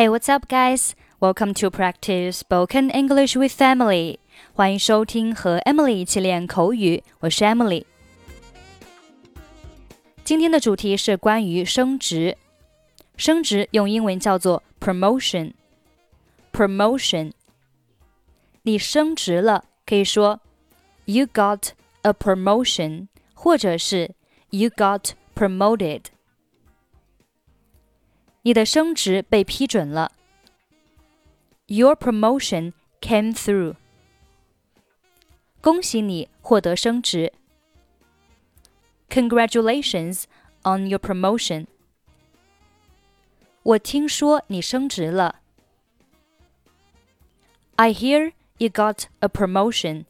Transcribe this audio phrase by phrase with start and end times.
[0.00, 0.94] Hey, what's up, guys?
[1.20, 4.18] Welcome to practice spoken English with Emily.
[4.52, 7.84] 欢迎收听和 Emily 一起练口语，我是 Emily。
[10.24, 12.36] 今天的主题是关于升职。
[13.16, 17.32] 升职用英文叫做 promotion。promotion，
[18.62, 20.40] 你升职了，可以说
[21.04, 21.70] you got
[22.02, 24.14] a promotion，或者是
[24.50, 26.02] you got promoted。
[28.42, 30.12] 你的升职被批准了。
[31.66, 33.74] Your promotion came through。
[35.60, 37.32] 恭喜你获得升职。
[39.08, 40.24] Congratulations
[40.62, 41.66] on your promotion。
[43.62, 45.40] 我听说你升职了。
[47.74, 50.04] I hear you got a promotion。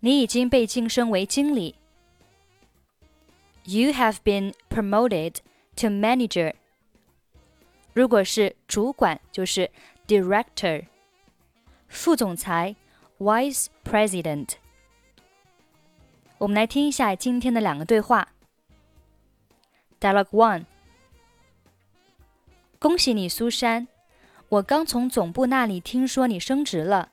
[0.00, 1.76] 你已经被晋升为经理。
[3.64, 5.36] You have been promoted
[5.76, 6.54] to manager。
[7.92, 9.70] 如果是主管，就是
[10.06, 10.86] director；
[11.88, 12.74] 副总裁
[13.18, 14.54] vice president。
[16.38, 18.28] 我们来听一下今天的两个对话。
[20.00, 20.64] Dialogue one。
[22.78, 23.88] 恭喜你，苏珊！
[24.50, 27.12] 我刚从总部那里听说你升职了。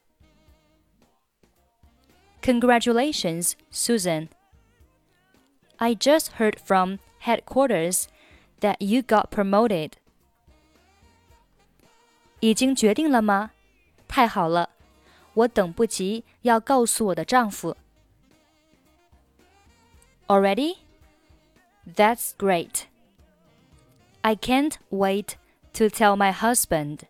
[2.41, 4.27] Congratulations, Susan.
[5.77, 8.05] I just heard from headquarters
[8.59, 9.93] that you got promoted.
[12.39, 13.51] 已经决定了吗？
[14.07, 14.69] 太好了，
[15.33, 17.77] 我等不及要告诉我的丈夫。
[20.27, 20.77] Already?
[21.95, 22.83] That's great.
[24.21, 25.35] I can't wait
[25.73, 27.01] to tell my husband.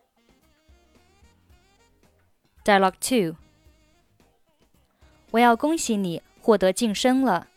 [2.64, 3.36] Dialogue 2.
[5.32, 7.48] 我要恭喜你获得晋升了。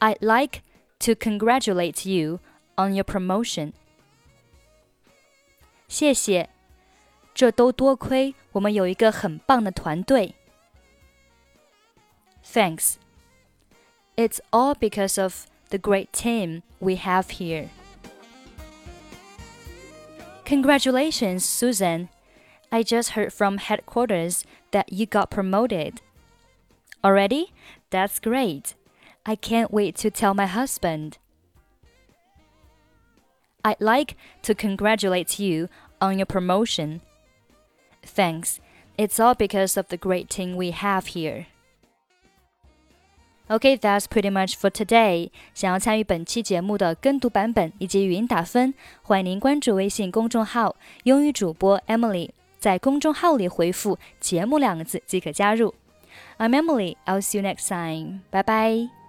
[0.00, 0.60] I'd like
[1.02, 2.40] to congratulate you
[2.76, 3.72] on your promotion.
[5.88, 6.48] 谢谢，
[7.34, 10.34] 这都多亏我们有一个很棒的团队。
[12.44, 12.96] Thanks.
[14.16, 17.68] It's all because of the great team we have here.
[20.44, 22.08] Congratulations, Susan.
[22.70, 24.42] I just heard from headquarters
[24.72, 26.00] that you got promoted.
[27.02, 27.52] Already?
[27.90, 28.74] That's great.
[29.24, 31.18] I can't wait to tell my husband.
[33.62, 35.68] I'd like to congratulate you
[36.00, 37.00] on your promotion.
[38.02, 38.60] Thanks.
[38.96, 41.46] It's all because of the great team we have here.
[43.50, 45.30] Okay, that's pretty much for today.
[45.54, 55.74] 想要参与本期节目的跟读版本以及语音打分，欢迎您关注微信公众号“英语主播 Emily”，在公众号里回复“节目”两个字即可加入。
[56.38, 56.96] I'm Emily.
[57.06, 58.20] I'll see you next time.
[58.30, 59.01] Bye bye.